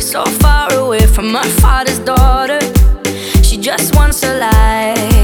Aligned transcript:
so 0.00 0.24
far 0.24 0.72
away 0.74 1.06
from 1.06 1.30
my 1.30 1.46
father's 1.60 1.98
daughter. 1.98 2.60
She 3.42 3.56
just 3.58 3.94
wants 3.94 4.22
a 4.22 4.38
life. 4.38 5.19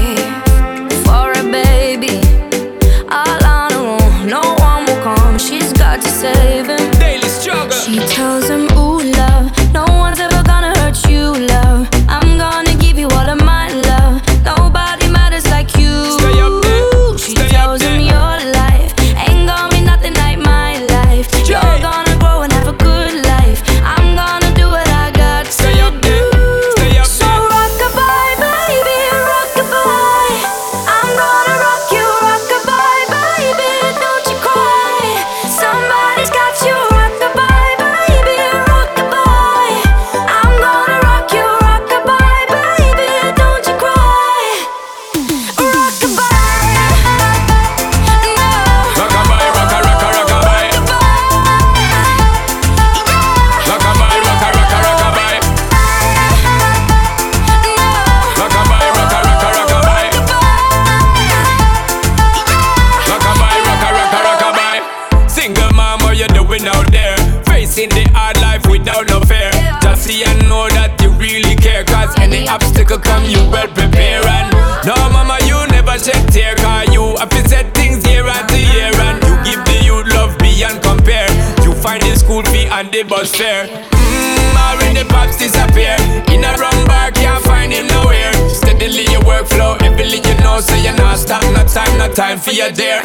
you're 92.57 92.71
there. 92.71 92.96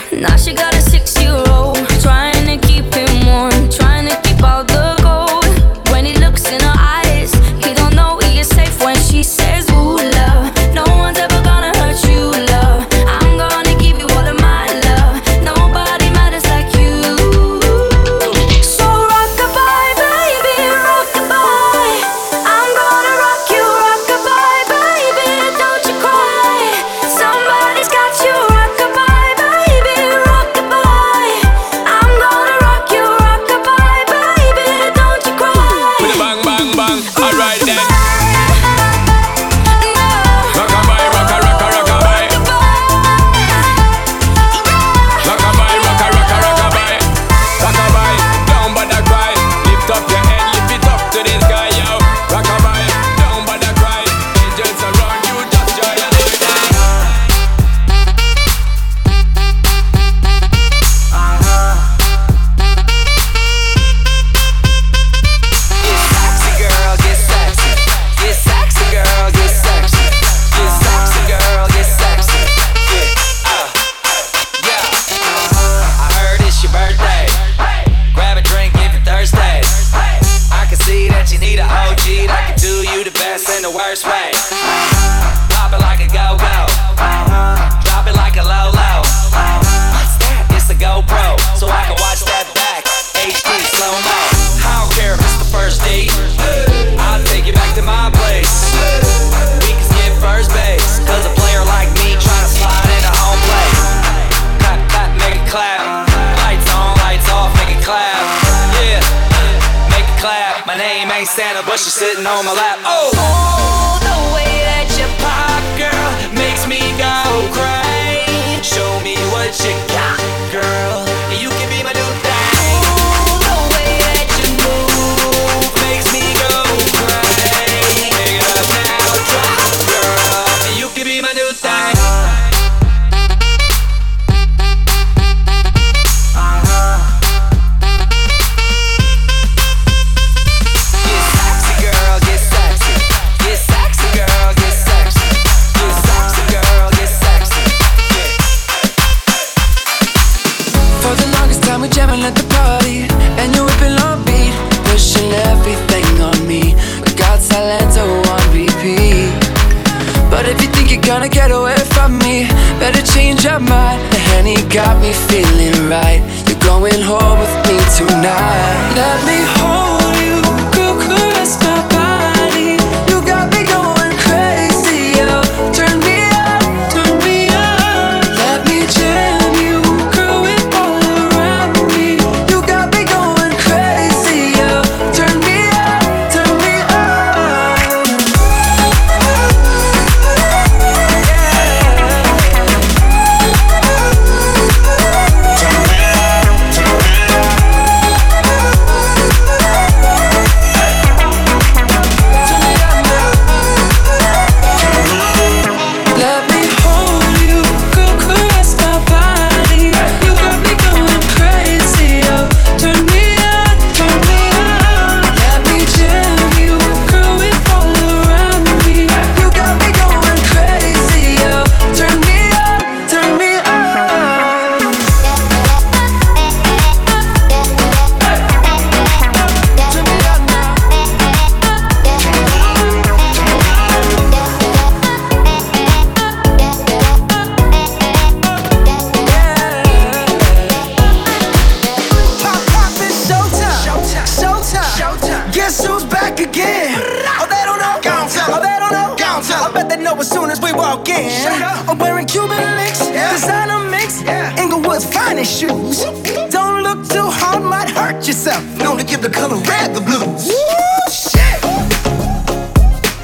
with 254.93 255.11
finest 255.11 255.59
shoes. 255.59 256.05
Don't 256.51 256.83
look 256.83 257.09
too 257.09 257.25
hard, 257.25 257.63
might 257.65 257.89
hurt 257.89 258.27
yourself. 258.27 258.63
Known 258.77 258.99
to 258.99 259.05
give 259.05 259.23
the 259.23 259.31
color 259.31 259.57
red 259.57 259.95
the 259.95 260.03
blues. 260.03 260.51
Ooh, 260.53 261.11
shit. 261.11 261.59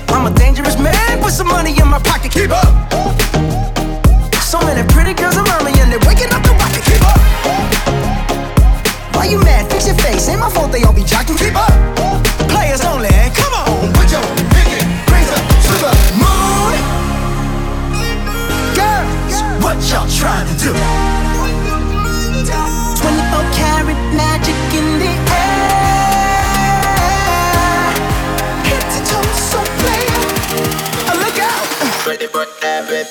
I'm 0.08 0.24
a 0.26 0.34
dangerous 0.34 0.78
man 0.78 1.20
Put 1.20 1.32
some 1.32 1.48
money 1.48 1.72
in 1.78 1.86
my 1.86 1.98
pocket. 1.98 2.32
Keep 2.32 2.52
up. 2.52 2.72
So 4.40 4.58
many 4.60 4.82
pretty 4.94 5.12
girls 5.12 5.36
around 5.36 5.64
me 5.66 5.72
and 5.80 5.92
they're 5.92 6.08
waking 6.08 6.32
up 6.32 6.42
the 6.42 6.54
rocket. 6.56 6.82
Keep 6.88 7.04
up. 7.12 7.20
Why 9.14 9.26
you 9.26 9.38
mad? 9.40 9.70
Fix 9.70 9.86
your 9.86 9.96
face. 9.96 10.26
Ain't 10.28 10.40
my 10.40 10.50
fault 10.50 10.72
they 10.72 10.82
all 10.84 10.94
be 10.94 11.02
jocking. 11.02 11.36
Keep 11.36 11.54
up. 11.54 12.07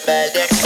bad 0.06 0.57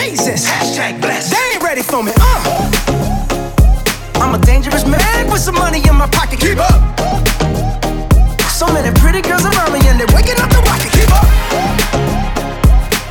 Jesus. 0.00 0.48
Hashtag 0.48 1.00
blessed. 1.00 1.30
They 1.30 1.54
ain't 1.54 1.62
ready 1.62 1.82
for 1.82 2.02
me. 2.02 2.12
Uh. 2.16 2.40
I'm 4.16 4.34
a 4.34 4.38
dangerous 4.38 4.86
man 4.86 5.30
with 5.30 5.40
some 5.40 5.56
money 5.56 5.80
in 5.86 5.94
my 5.94 6.08
pocket. 6.08 6.40
Keep 6.40 6.58
up. 6.58 6.80
So 8.48 8.66
many 8.72 8.90
pretty 8.98 9.20
girls 9.20 9.44
around 9.44 9.72
me 9.72 9.80
and 9.88 10.00
they're 10.00 10.14
waking 10.16 10.40
up 10.40 10.48
the 10.48 10.62
rocket. 10.64 10.90
Keep 10.96 11.12
up. 11.12 11.28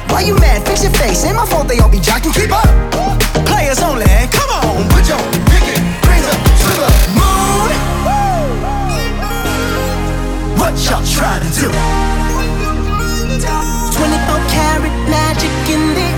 Why 0.09 0.21
you 0.21 0.35
mad? 0.35 0.65
Fix 0.65 0.83
your 0.83 0.91
face. 0.93 1.23
Ain't 1.25 1.35
my 1.35 1.45
fault 1.45 1.67
they 1.67 1.79
all 1.79 1.91
be 1.91 1.99
jocking. 1.99 2.33
Keep 2.33 2.51
up. 2.51 2.65
Players 3.45 3.79
only. 3.81 4.05
Eh? 4.09 4.27
Come 4.33 4.49
on, 4.49 4.89
put 4.89 5.05
your 5.07 5.21
pinky 5.45 5.77
rings 6.09 6.25
to 6.25 6.69
the 6.73 6.89
moon. 7.13 7.69
What 10.57 10.73
y'all 10.89 11.05
trying 11.05 11.45
to 11.45 11.51
do? 11.53 11.69
24 13.93 14.41
karat 14.49 14.95
magic 15.09 15.53
in 15.69 15.93
the 15.93 16.08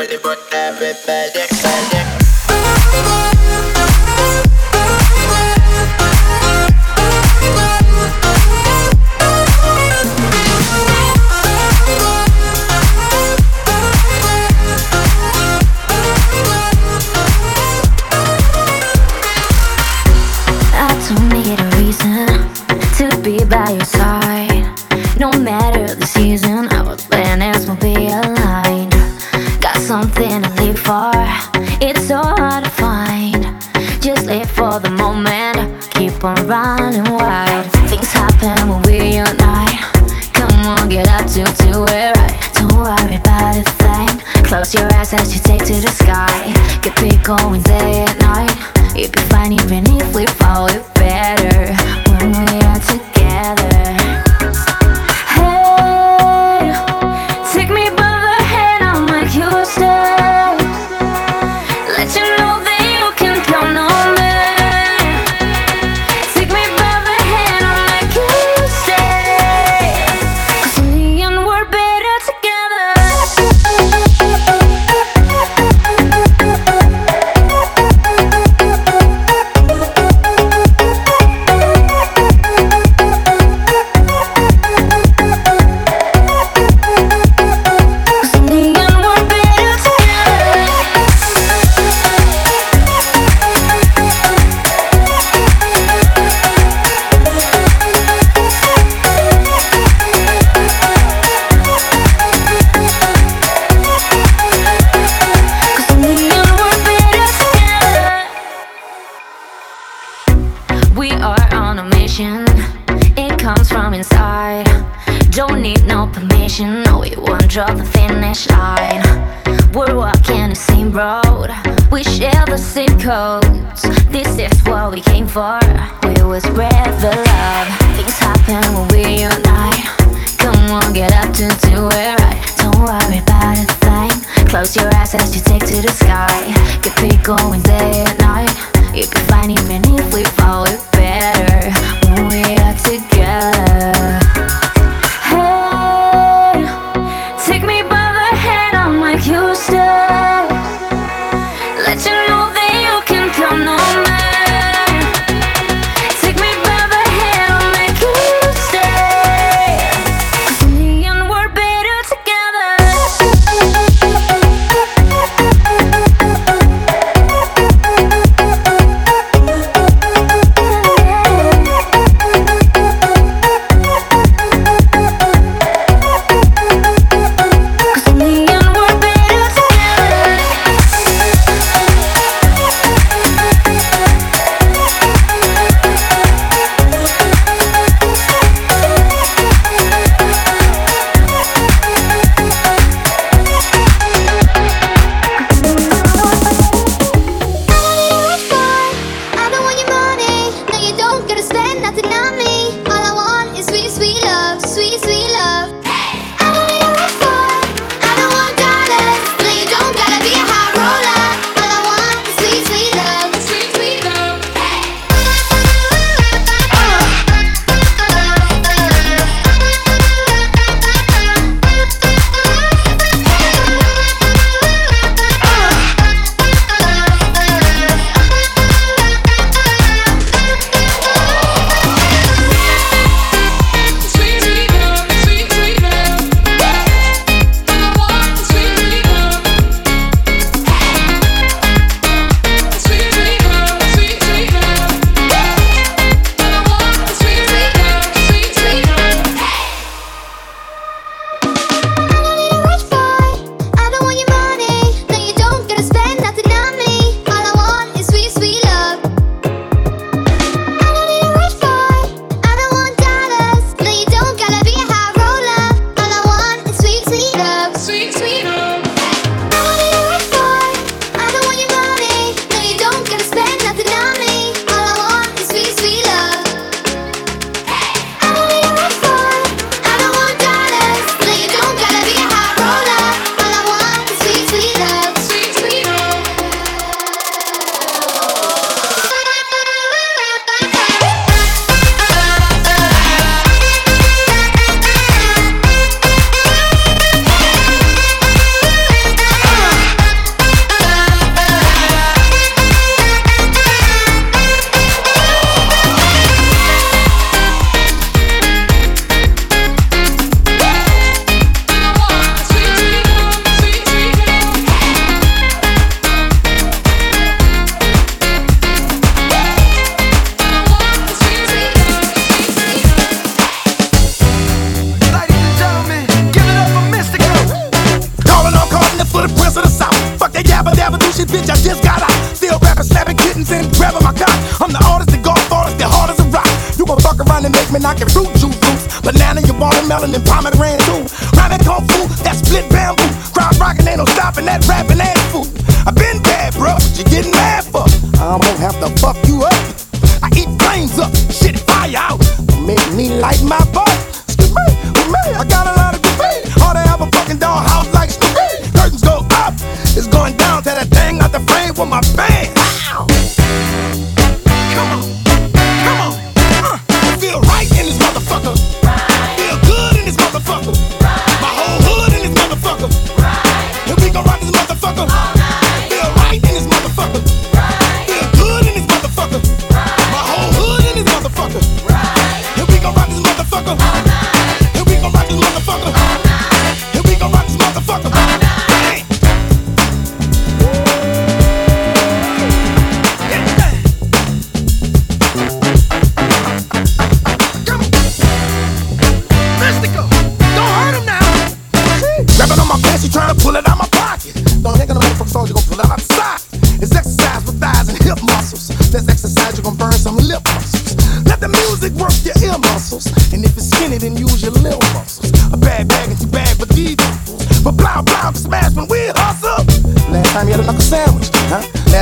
pretty 0.00 0.16
but 0.22 0.38
everybody, 0.50 1.40
everybody. 1.40 2.29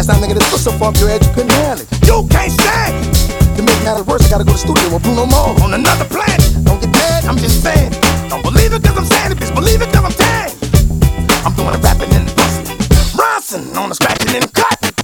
time, 0.08 0.22
nigga, 0.24 0.34
this 0.40 0.64
so 0.64 0.72
far 0.72 0.90
your 0.96 1.08
head 1.08 1.20
you 1.22 1.32
couldn't 1.34 1.52
handle 1.52 1.84
it. 1.84 2.06
You 2.08 2.26
can't 2.32 2.50
stand 2.50 2.96
it. 2.96 3.56
To 3.56 3.62
make 3.62 3.76
matters 3.84 4.06
worse, 4.06 4.24
I 4.24 4.30
gotta 4.30 4.44
go 4.44 4.52
to 4.52 4.58
studio 4.58 4.88
with 4.94 5.02
Bruno 5.02 5.26
Mars 5.26 5.60
on 5.60 5.74
another 5.74 6.06
planet. 6.06 6.48
Don't 6.64 6.80
get 6.80 6.90
mad, 6.92 7.26
I'm 7.26 7.36
just 7.36 7.62
saying. 7.62 7.92
Don't 8.30 8.42
believe 8.42 8.72
it 8.72 8.82
cause 8.82 8.96
I'm 8.96 9.04
saying 9.04 9.32
it, 9.32 9.38
bitch, 9.38 9.54
believe 9.54 9.82
it 9.82 9.92
cause 9.92 10.04
I'm 10.04 10.16
saying 10.16 10.56
I'm 11.44 11.52
doing 11.54 11.72
the 11.72 11.80
rapping 11.84 12.10
and 12.16 12.26
the 12.26 12.34
busting. 12.34 13.16
Bronson 13.16 13.76
on 13.76 13.90
the 13.90 13.94
scratching 13.94 14.34
and 14.34 14.44
the 14.44 14.52
cutting. 14.52 14.97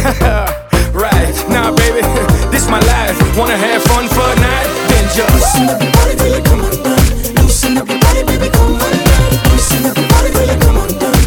right, 0.94 1.34
nah, 1.50 1.70
baby, 1.76 2.00
this 2.50 2.68
my 2.68 2.80
life. 2.80 3.16
Wanna 3.36 3.56
have 3.56 3.82
fun 3.82 4.08
for 4.08 4.24
a 4.24 4.36
night? 4.36 4.68
Then 4.88 5.04
just 5.14 5.28
loosen 5.34 5.68
up 5.68 5.82
your 5.82 5.92
body, 5.92 6.16
girl, 6.16 6.40
come 6.42 6.60
on 6.64 6.82
down. 6.82 7.44
Loosen 7.44 7.78
up 7.78 7.88
your 7.88 8.00
body, 8.00 8.24
baby, 8.24 8.48
come 8.48 8.74
on 8.74 8.80
down. 8.80 9.52
Loosen 9.52 9.86
up 9.86 9.96
your 9.96 10.08
body, 10.08 10.30
girl, 10.32 10.58
come 10.60 10.76
on 10.78 10.98
down. 10.98 11.19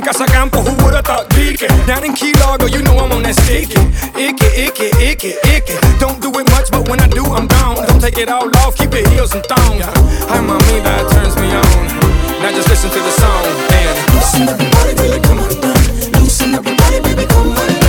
in 0.00 0.06
Casa 0.06 0.24
Campo, 0.26 0.60
who 0.60 0.72
would've 0.84 1.04
thought 1.04 1.28
Deacon? 1.30 1.68
Down 1.86 2.04
in 2.04 2.14
Key 2.14 2.32
Largo, 2.40 2.66
you 2.66 2.82
know 2.82 2.96
I'm 2.98 3.12
on 3.12 3.22
that 3.22 3.36
sticky. 3.36 3.80
Icky, 4.16 4.48
icky, 4.56 4.88
icky, 4.96 5.32
icky. 5.44 5.76
Don't 5.98 6.20
do 6.20 6.30
it 6.40 6.48
much, 6.50 6.70
but 6.70 6.88
when 6.88 7.00
I 7.00 7.08
do, 7.08 7.24
I'm 7.24 7.46
gone. 7.46 7.86
Don't 7.86 8.00
take 8.00 8.18
it 8.18 8.28
all 8.28 8.48
off, 8.64 8.76
keep 8.76 8.92
your 8.92 9.06
heels 9.10 9.34
and 9.34 9.44
thongs. 9.44 9.84
Hi, 10.30 10.40
mommy, 10.40 10.80
that 10.80 11.04
turns 11.12 11.36
me 11.36 11.48
on. 11.52 12.40
Now 12.40 12.50
just 12.52 12.68
listen 12.68 12.90
to 12.90 13.00
the 13.00 13.14
song 13.20 13.44
and 13.76 13.94
loosen 14.14 14.48
up 14.48 14.60
your 14.60 14.70
body, 14.72 14.94
baby, 14.96 15.20
come 15.20 15.38
on 15.38 15.52
down. 15.60 16.22
Loosen 16.22 16.54
up 16.54 16.64
your 16.64 16.76
body, 16.76 17.00
baby, 17.00 17.26
come 17.26 17.48
on 17.48 17.68
down. 17.68 17.79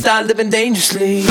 Start 0.00 0.26
living 0.26 0.48
dangerously. 0.48 1.29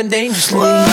Living 0.00 0.10
dangerously. 0.10 0.89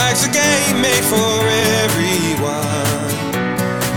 Life's 0.00 0.26
a 0.26 0.30
game 0.30 0.80
made 0.80 1.04
for 1.12 1.32
everyone, 1.82 3.10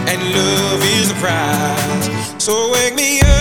and 0.09 0.19
love 0.33 0.81
is 0.97 1.09
the 1.09 1.15
prize. 1.19 2.43
So 2.43 2.71
wake 2.73 2.95
me 2.95 3.21
up. 3.21 3.40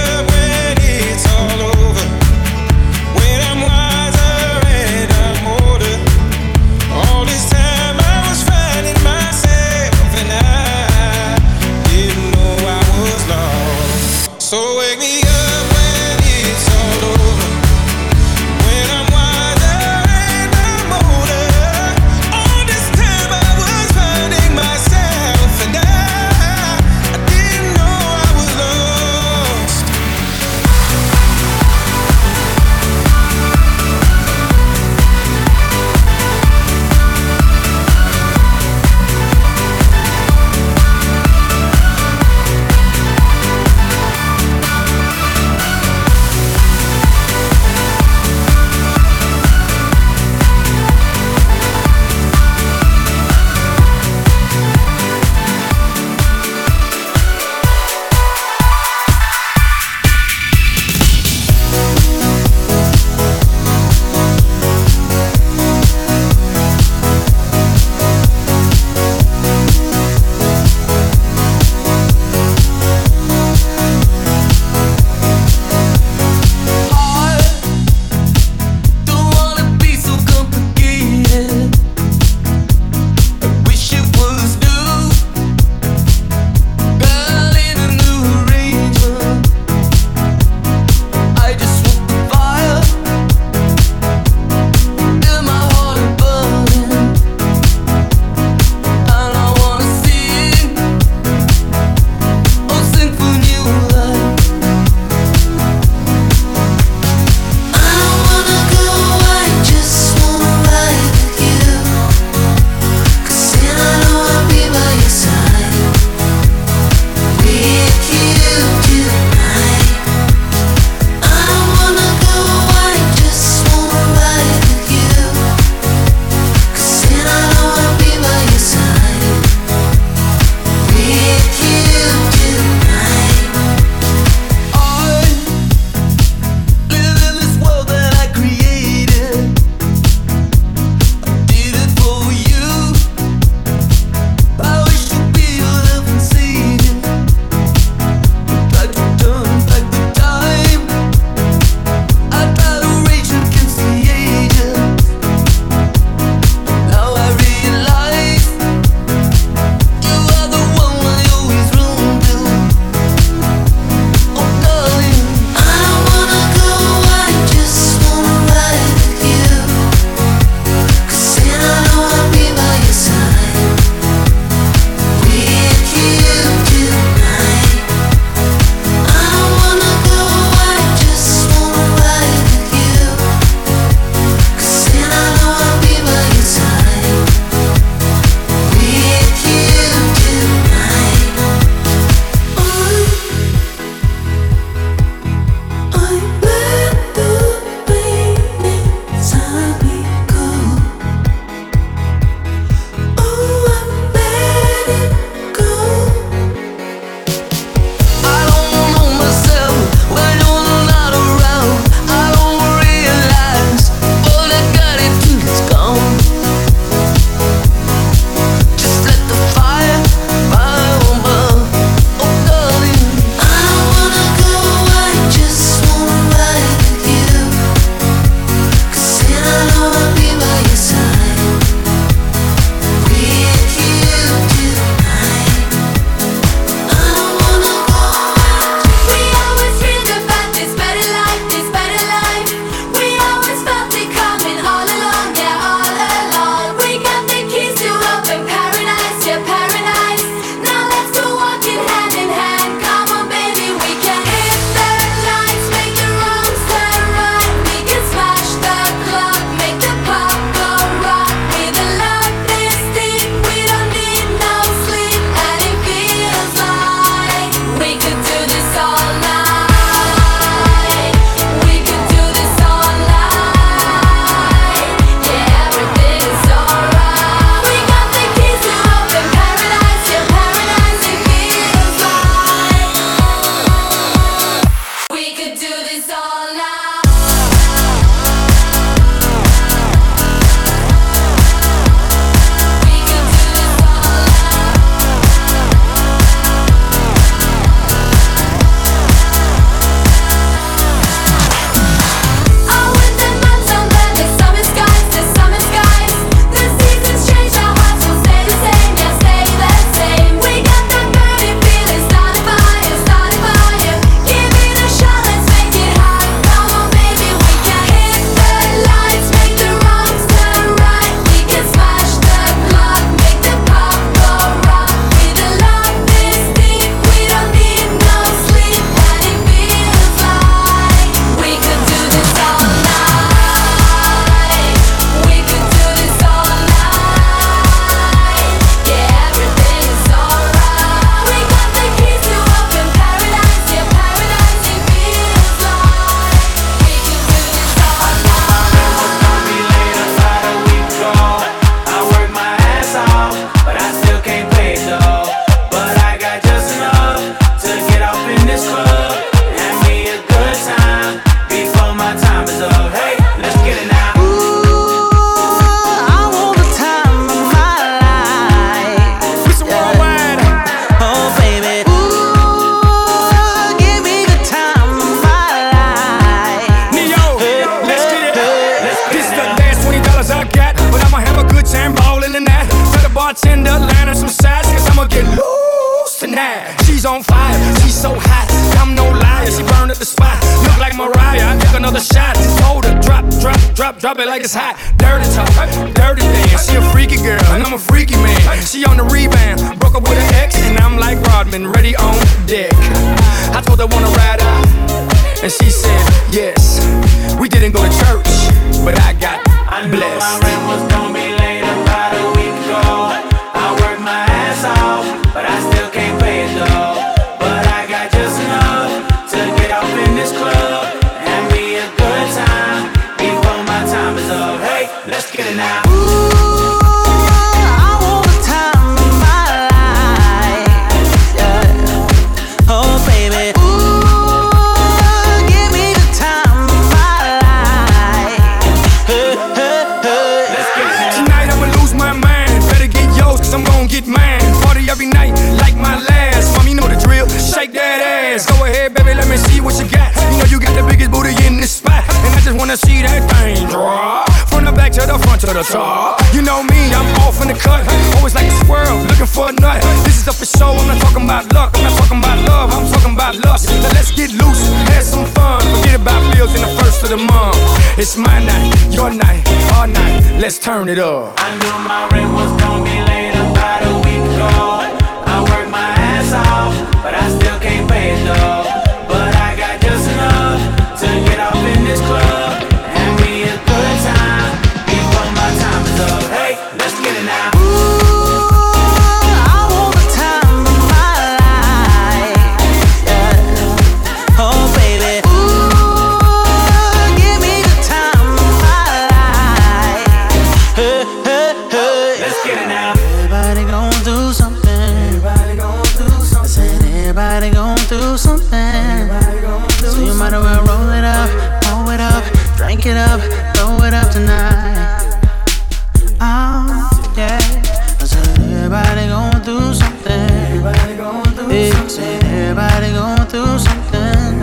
Everybody 521.99 522.93
going 522.93 523.26
through 523.26 523.59
something. 523.59 524.38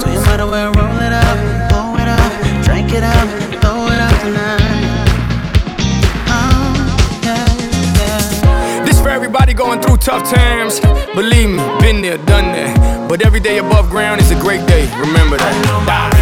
So 0.00 0.10
you 0.10 0.20
might 0.26 0.40
as 0.40 0.50
well 0.50 0.72
roll 0.72 0.98
it 0.98 1.12
up, 1.12 1.68
blow 1.70 1.94
it 1.94 2.08
up, 2.08 2.64
drink 2.64 2.92
it 2.92 3.04
up, 3.04 3.28
throw 3.62 3.86
it 3.86 4.00
up 4.00 4.20
tonight. 4.20 5.08
Oh, 6.26 7.20
yeah, 7.22 7.46
yeah. 7.96 8.84
This 8.84 9.00
for 9.00 9.08
everybody 9.08 9.54
going 9.54 9.80
through 9.80 9.98
tough 9.98 10.28
times. 10.28 10.80
Believe 11.14 11.50
me, 11.50 11.62
been 11.80 12.02
there, 12.02 12.18
done 12.18 12.46
that. 12.52 13.08
But 13.08 13.24
every 13.24 13.40
day 13.40 13.58
above 13.58 13.88
ground 13.88 14.20
is 14.20 14.32
a 14.32 14.40
great 14.40 14.66
day. 14.66 14.90
Remember 14.98 15.36
that. 15.36 15.84
Die. 15.86 16.17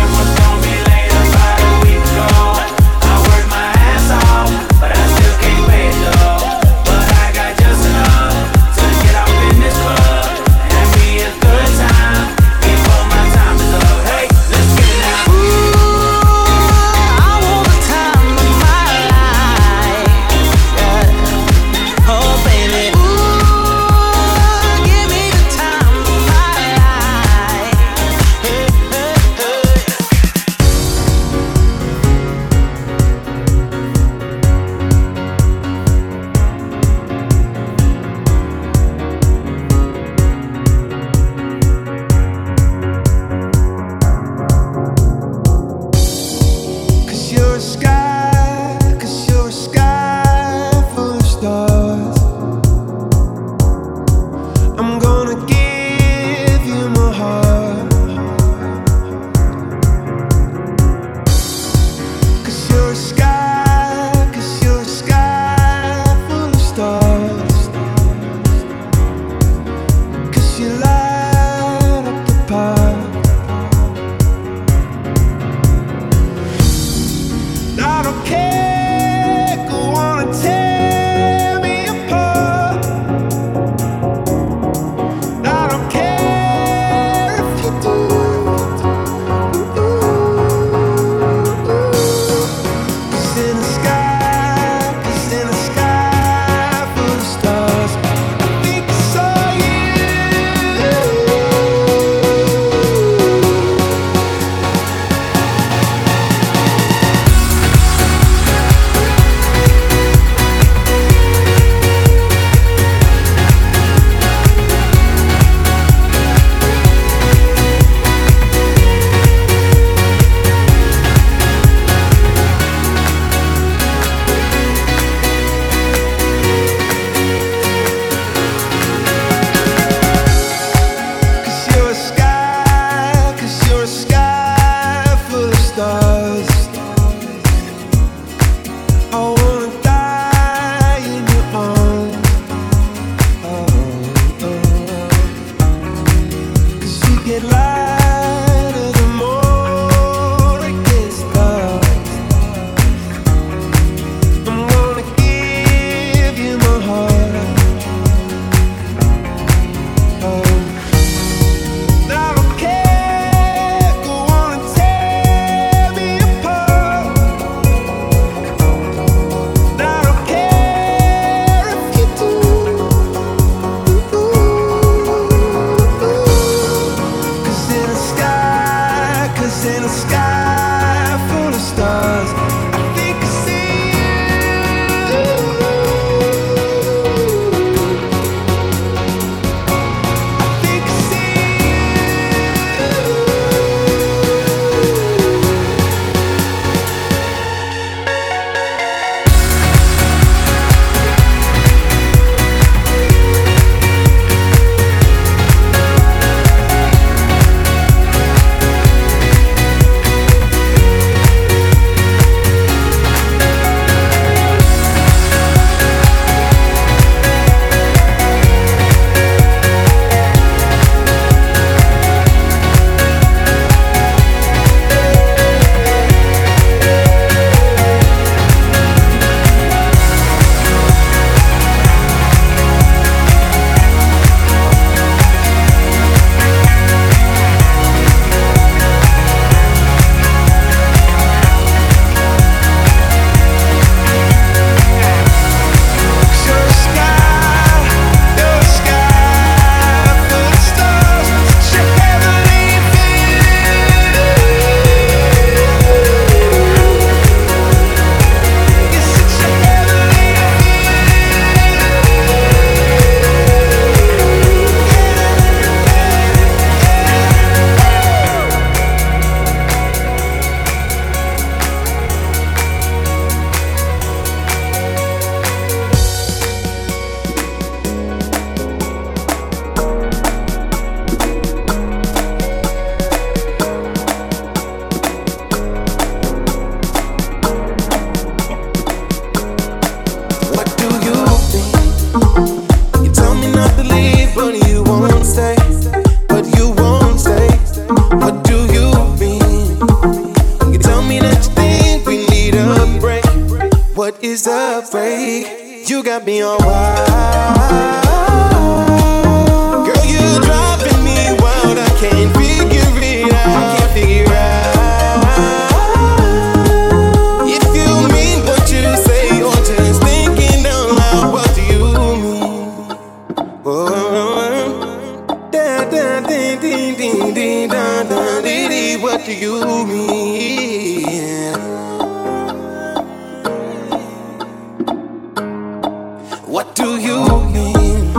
What 336.56 336.74
do 336.74 336.98
you 336.98 337.18
mean? 337.52 338.14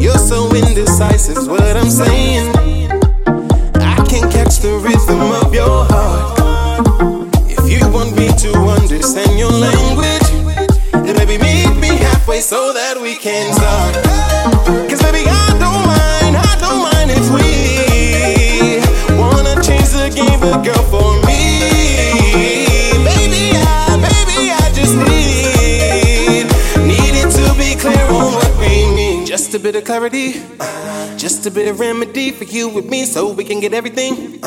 You're 0.00 0.16
so 0.16 0.48
indecisive, 0.56 1.36
is 1.36 1.46
what 1.46 1.76
I'm 1.76 1.90
saying. 1.90 2.48
I 3.76 3.96
can't 4.08 4.32
catch 4.32 4.60
the 4.60 4.80
rhythm 4.80 5.20
of 5.20 5.52
your 5.52 5.84
heart. 5.90 6.38
If 7.50 7.70
you 7.70 7.86
want 7.90 8.16
me 8.16 8.28
to 8.44 8.52
understand 8.80 9.38
your 9.38 9.50
language, 9.50 10.28
then 11.04 11.14
maybe 11.18 11.36
meet 11.36 11.76
me 11.78 11.88
halfway 11.98 12.40
so 12.40 12.72
that 12.72 12.96
we 12.98 13.16
can 13.16 13.52
start. 13.52 13.96
Cause 14.88 15.02
baby, 15.02 15.28
I 15.28 15.48
don't 15.60 15.84
mind, 15.92 16.34
I 16.40 16.56
don't 16.56 16.80
mind 16.88 17.10
if 17.12 17.28
we 17.36 18.80
wanna 19.20 19.60
change 19.60 19.90
the 19.92 20.08
game, 20.08 20.40
but 20.40 20.64
girl, 20.64 20.82
for 20.88 21.20
me, 21.26 21.31
Just 29.52 29.60
a 29.60 29.64
bit 29.64 29.76
of 29.76 29.84
clarity, 29.84 30.32
just 31.18 31.44
a 31.44 31.50
bit 31.50 31.68
of 31.68 31.78
remedy 31.78 32.30
for 32.30 32.44
you 32.44 32.70
and 32.78 32.88
me, 32.88 33.04
so 33.04 33.34
we 33.34 33.44
can 33.44 33.60
get 33.60 33.74
everything. 33.74 34.41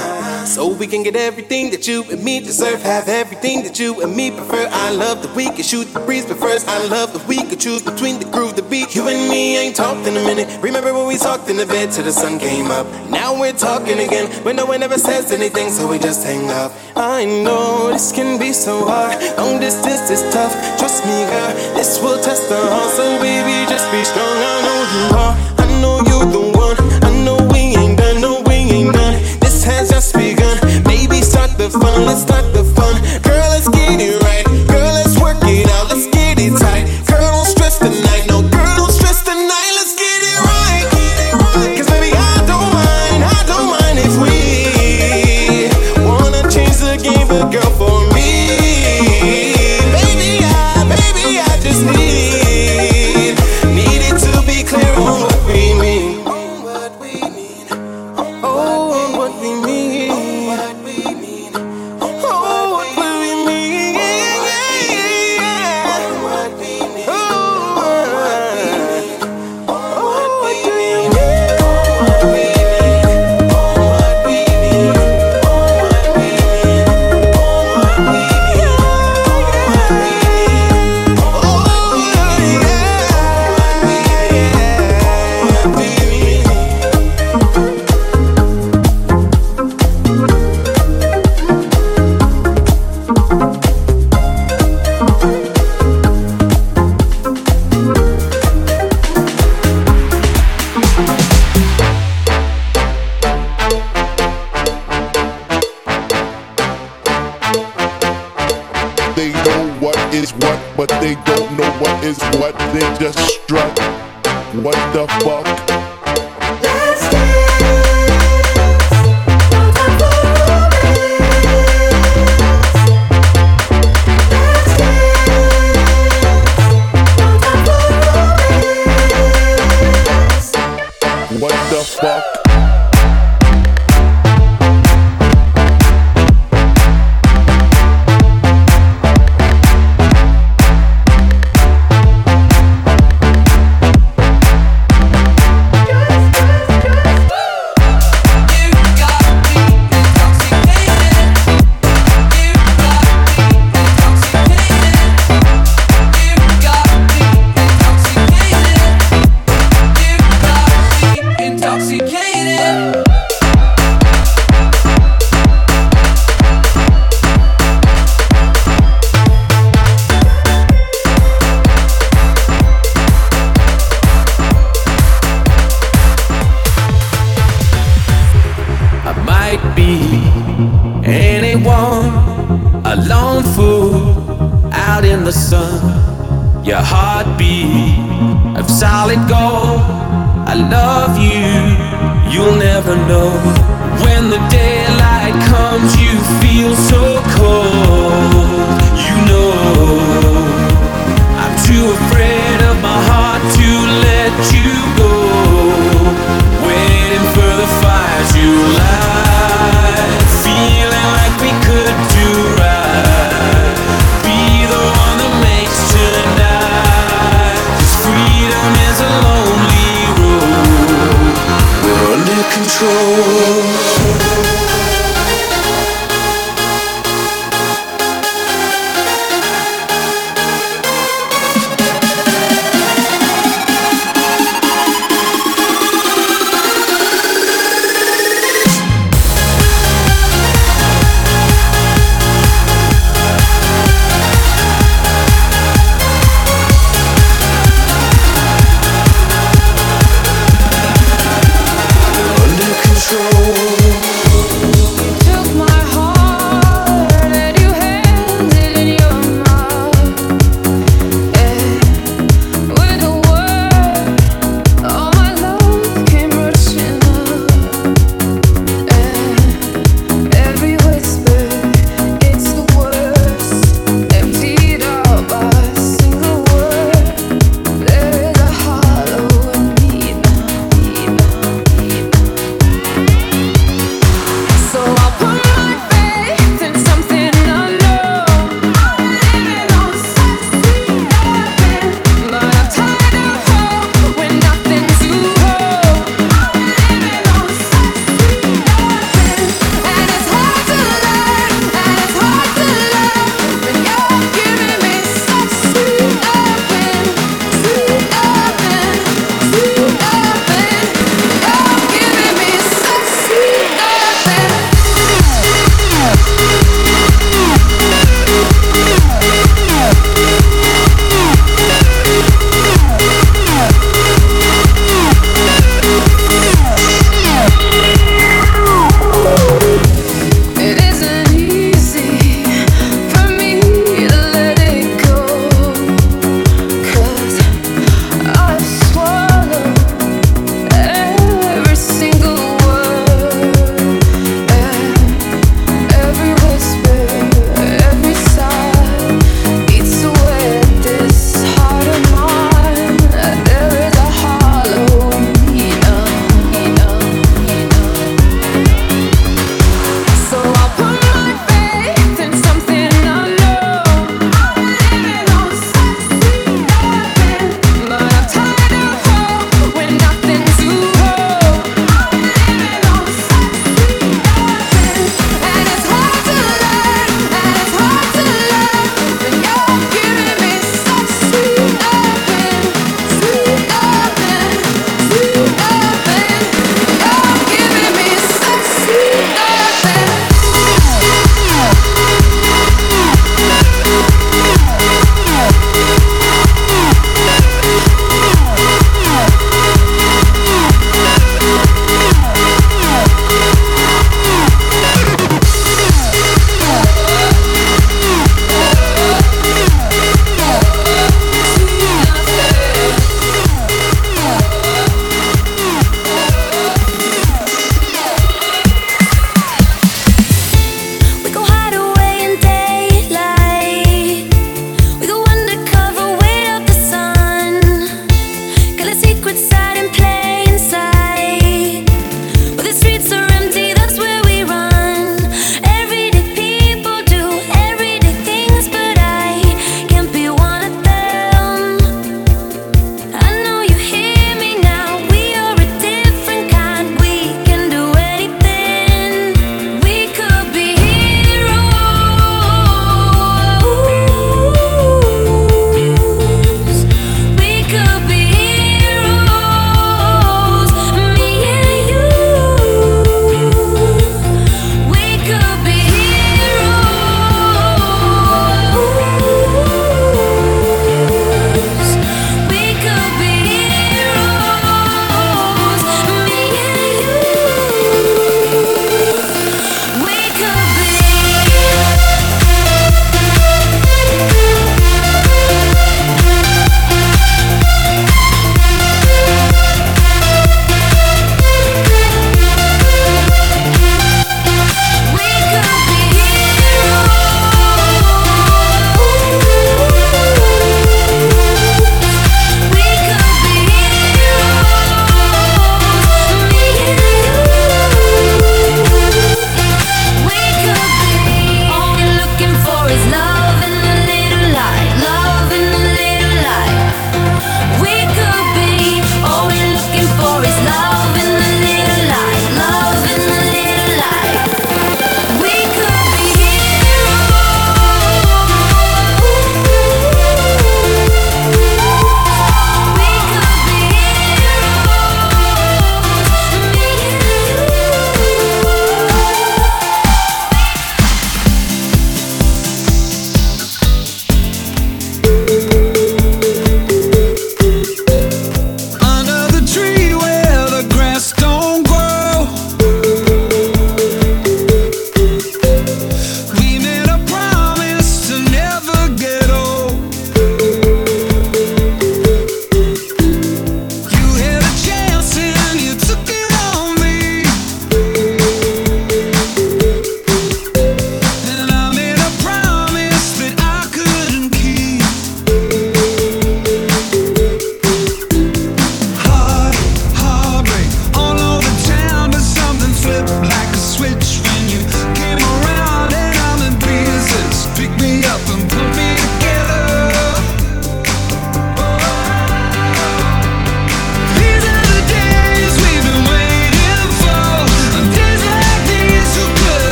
So 0.45 0.71
we 0.71 0.85
can 0.85 1.01
get 1.01 1.15
everything 1.15 1.71
that 1.71 1.87
you 1.87 2.03
and 2.11 2.23
me 2.23 2.39
deserve. 2.39 2.81
Have 2.83 3.07
everything 3.09 3.63
that 3.63 3.79
you 3.79 4.01
and 4.03 4.15
me 4.15 4.29
prefer. 4.29 4.67
I 4.71 4.91
love 4.91 5.23
that 5.23 5.35
we 5.35 5.45
can 5.45 5.63
shoot 5.63 5.85
the 5.85 5.99
breeze, 5.99 6.25
but 6.25 6.37
first 6.37 6.67
I 6.67 6.85
love 6.87 7.13
that 7.13 7.27
we 7.27 7.37
can 7.37 7.57
choose 7.57 7.81
between 7.81 8.19
the 8.19 8.25
groove, 8.25 8.55
the 8.55 8.61
beat. 8.61 8.95
You 8.95 9.07
and 9.07 9.27
me 9.27 9.57
ain't 9.57 9.75
talked 9.75 10.07
in 10.07 10.15
a 10.15 10.23
minute. 10.23 10.47
Remember 10.61 10.93
when 10.93 11.07
we 11.07 11.17
talked 11.17 11.49
in 11.49 11.57
the 11.57 11.65
bed 11.65 11.91
till 11.91 12.03
the 12.03 12.11
sun 12.11 12.37
came 12.37 12.69
up? 12.69 12.85
Now 13.09 13.39
we're 13.39 13.53
talking 13.53 13.99
again, 13.99 14.31
but 14.43 14.55
no 14.55 14.65
one 14.65 14.83
ever 14.83 14.99
says 14.99 15.31
anything, 15.31 15.71
so 15.71 15.87
we 15.89 15.97
just 15.97 16.23
hang 16.23 16.49
up. 16.51 16.71
I 16.95 17.25
know 17.25 17.91
this 17.91 18.11
can 18.11 18.39
be 18.39 18.53
so 18.53 18.85
hard. 18.85 19.17
Long 19.37 19.59
distance 19.59 20.11
is 20.11 20.21
tough. 20.31 20.53
Trust 20.77 21.03
me, 21.05 21.25
girl, 21.25 21.53
this 21.75 21.99
will 22.01 22.21
test 22.21 22.47
the 22.49 22.55
heart. 22.55 22.91
So 22.91 23.19
baby, 23.19 23.67
just 23.67 23.91
be 23.91 24.03
strong. 24.03 24.37
I 24.37 24.61
know 24.61 24.79
you 24.93 25.17
are. 25.17 25.54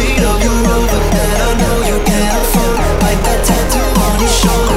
seat 0.00 0.22
of 0.24 0.42
your 0.42 0.58
rover 0.68 1.02
that 1.16 1.38
I 1.48 1.50
know 1.60 1.76
you 1.88 1.98
can't 2.08 2.34
afford. 2.40 2.76
Bite 3.00 3.22
that 3.26 3.40
tattoo 3.44 3.86
on 4.04 4.20
your 4.20 4.32
shoulder. 4.40 4.69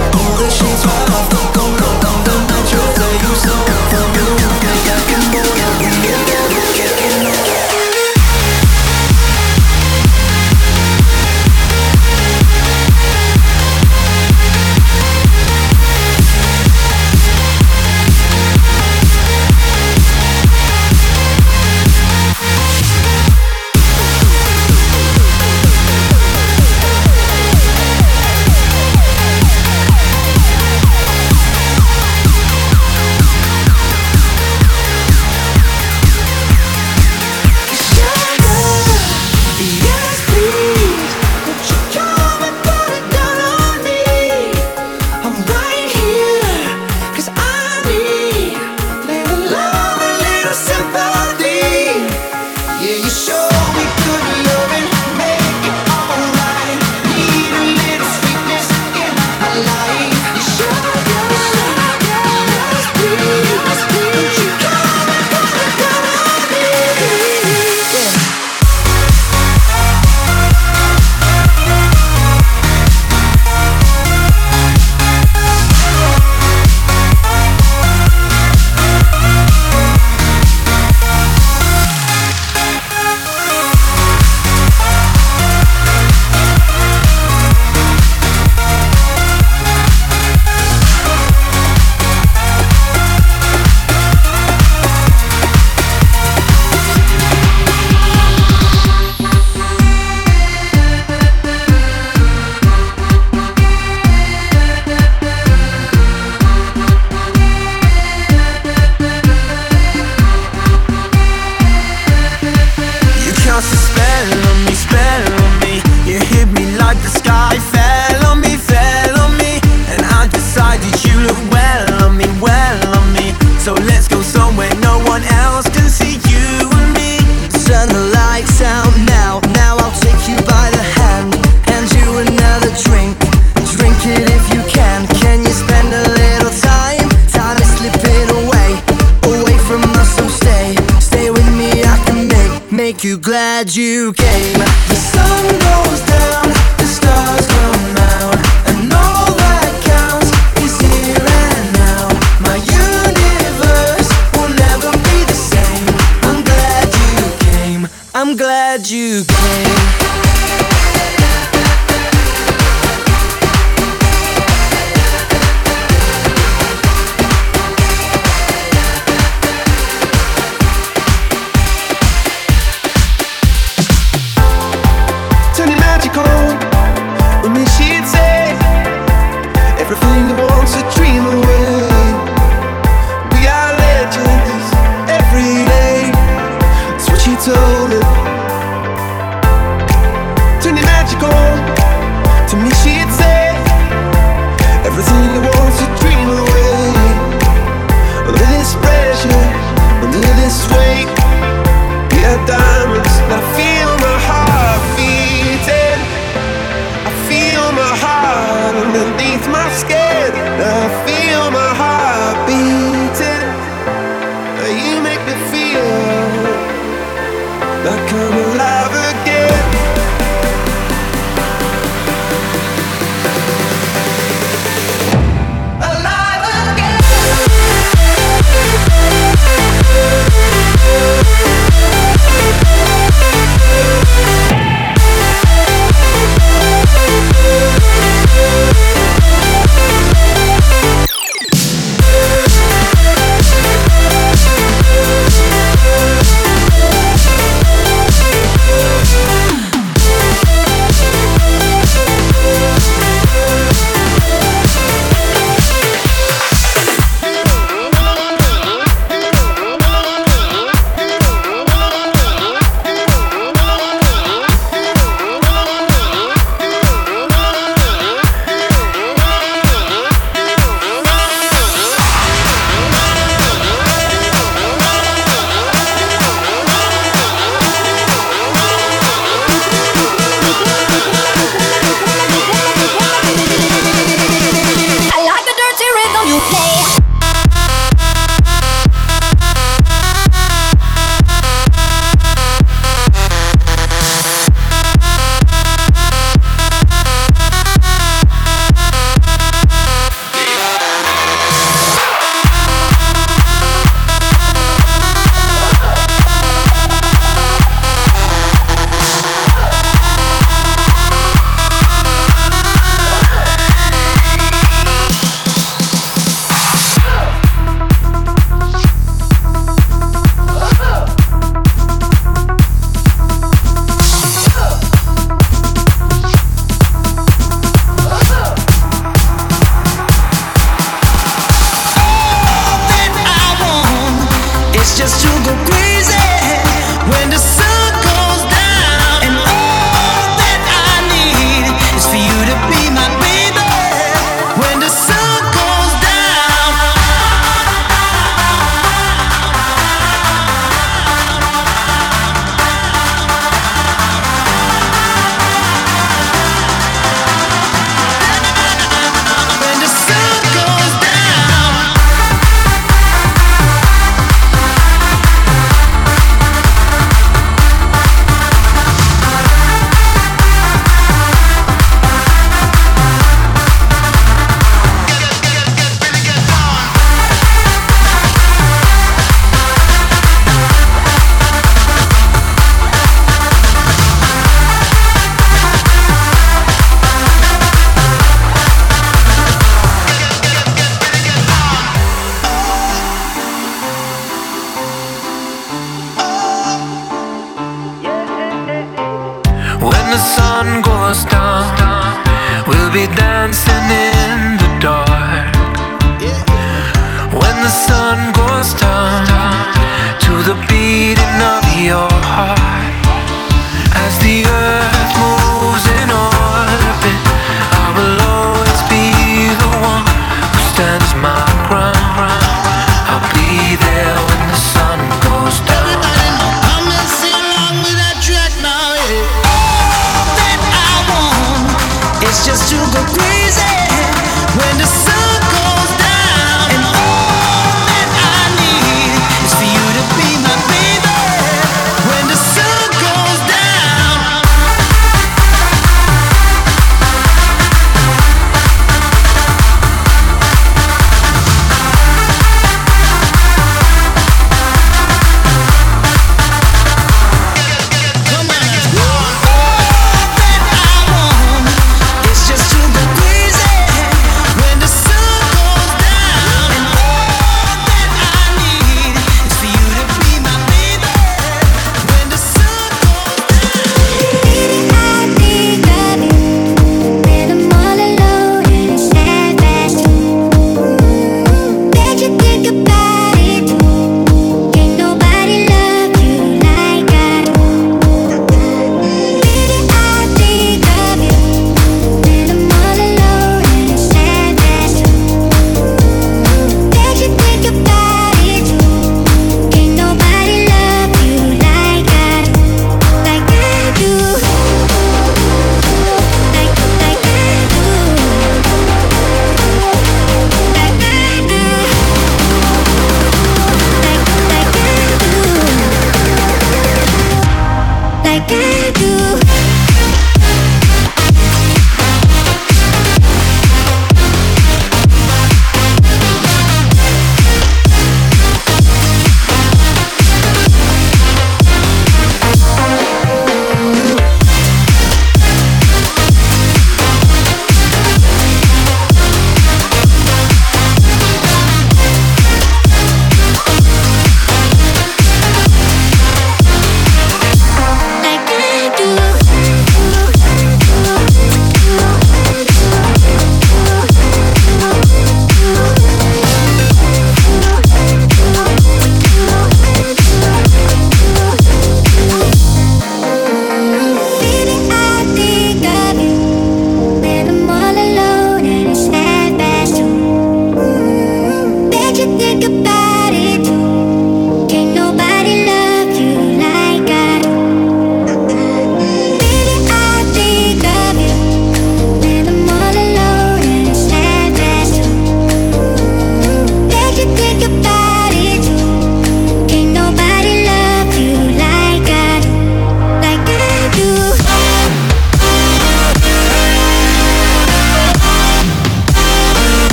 glad 143.23 143.73
you 143.73 144.11
came. 144.13 144.59
The 144.59 144.95
sun 144.95 145.43
goes 145.59 146.01
down. 146.01 146.42